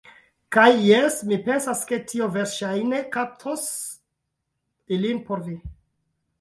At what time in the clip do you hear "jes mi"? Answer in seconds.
0.85-1.37